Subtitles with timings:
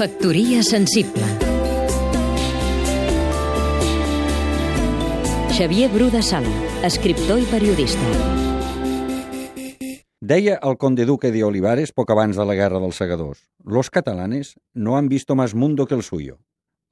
[0.00, 1.26] Factoria sensible
[5.52, 6.48] Xavier Bru de Sala,
[6.88, 8.06] escriptor i periodista.
[10.24, 13.42] Deia el conde duque de Olivares poc abans de la Guerra dels Segadors.
[13.60, 16.38] Los catalanes no han visto más mundo que el suyo.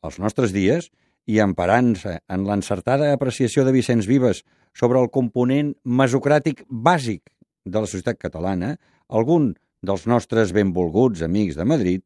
[0.02, 0.90] Als nostres dies,
[1.24, 4.44] i emparant-se en l'encertada apreciació de Vicenç Vives
[4.76, 7.24] sobre el component mesocràtic bàsic
[7.64, 8.76] de la societat catalana,
[9.08, 12.04] algun dels nostres benvolguts amics de Madrid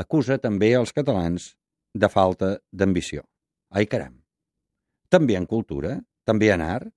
[0.00, 1.52] acusa també els catalans
[1.94, 3.22] de falta d'ambició.
[3.70, 4.16] Ai, caram!
[5.10, 5.98] També en cultura?
[6.26, 6.90] També en art?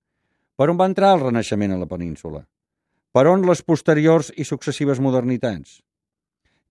[0.54, 2.44] Per on va entrar el Renaixement a la península?
[3.14, 5.80] Per on les posteriors i successives modernitats?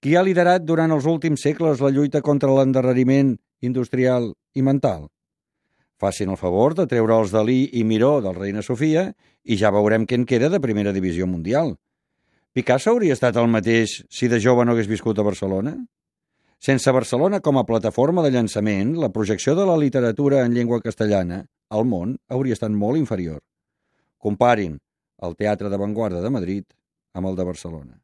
[0.03, 5.07] Qui ha liderat durant els últims segles la lluita contra l'endarreriment industrial i mental?
[5.99, 9.05] Facin el favor de treure els Dalí i Miró del Reina Sofia
[9.43, 11.77] i ja veurem què en queda de primera divisió mundial.
[12.51, 15.77] Picasso hauria estat el mateix si de jove no hagués viscut a Barcelona?
[16.63, 21.41] Sense Barcelona com a plataforma de llançament, la projecció de la literatura en llengua castellana
[21.67, 23.41] al món hauria estat molt inferior.
[24.15, 24.77] Comparin
[25.27, 26.63] el Teatre d'Avantguarda de Madrid
[27.19, 27.97] amb el de Barcelona.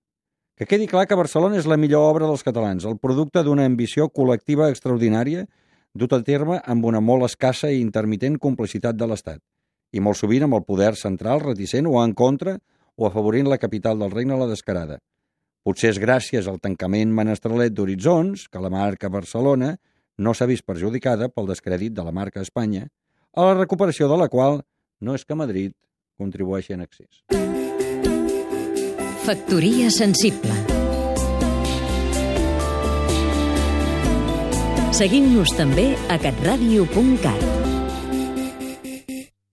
[0.59, 4.09] Que quedi clar que Barcelona és la millor obra dels catalans, el producte d'una ambició
[4.11, 5.45] col·lectiva extraordinària
[5.95, 9.39] dut a terme amb una molt escassa i intermitent complicitat de l'Estat,
[9.95, 12.59] i molt sovint amb el poder central reticent o en contra
[12.97, 14.99] o afavorint la capital del regne a la descarada.
[15.69, 19.75] Potser és gràcies al tancament menestralet d'horitzons que la marca Barcelona
[20.17, 22.87] no s'ha vist perjudicada pel descrèdit de la marca Espanya,
[23.37, 24.63] a la recuperació de la qual
[25.05, 25.75] no és que Madrid
[26.17, 27.21] contribueixi en excés.
[29.29, 30.57] Factoria sensible
[34.97, 37.68] Seguim-nos també a catradio.cat